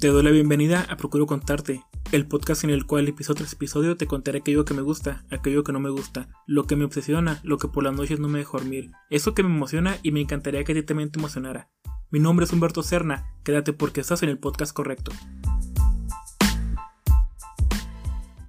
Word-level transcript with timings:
Te 0.00 0.06
doy 0.06 0.22
la 0.22 0.30
bienvenida 0.30 0.86
a 0.88 0.96
Procuro 0.96 1.26
Contarte, 1.26 1.82
el 2.12 2.24
podcast 2.24 2.62
en 2.62 2.70
el 2.70 2.86
cual 2.86 3.08
episodio 3.08 3.38
tras 3.38 3.54
episodio 3.54 3.96
te 3.96 4.06
contaré 4.06 4.38
aquello 4.38 4.64
que 4.64 4.72
me 4.72 4.80
gusta, 4.82 5.24
aquello 5.28 5.64
que 5.64 5.72
no 5.72 5.80
me 5.80 5.90
gusta, 5.90 6.28
lo 6.46 6.68
que 6.68 6.76
me 6.76 6.84
obsesiona, 6.84 7.40
lo 7.42 7.58
que 7.58 7.66
por 7.66 7.82
las 7.82 7.96
noches 7.96 8.20
no 8.20 8.28
me 8.28 8.38
deja 8.38 8.58
dormir, 8.58 8.92
eso 9.10 9.34
que 9.34 9.42
me 9.42 9.48
emociona 9.48 9.96
y 10.04 10.12
me 10.12 10.20
encantaría 10.20 10.62
que 10.62 10.70
a 10.70 10.74
ti 10.76 10.84
también 10.84 11.10
te 11.10 11.18
emocionara. 11.18 11.68
Mi 12.12 12.20
nombre 12.20 12.44
es 12.44 12.52
Humberto 12.52 12.84
Serna, 12.84 13.26
quédate 13.42 13.72
porque 13.72 14.00
estás 14.00 14.22
en 14.22 14.28
el 14.28 14.38
podcast 14.38 14.72
correcto. 14.72 15.10